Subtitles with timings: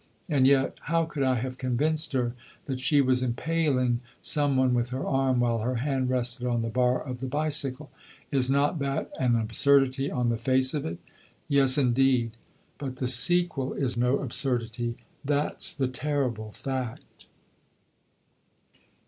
[0.27, 2.33] And yet how could I have convinced her
[2.65, 6.69] that she was impaling some one with her arm while her hand rested on the
[6.71, 7.91] bar of the bicycle?
[8.31, 10.97] Is not that an absurdity on the face of it?
[11.47, 12.31] Yes, indeed;
[12.79, 14.95] but the sequel is no absurdity.
[15.23, 17.27] That's the terrible fact.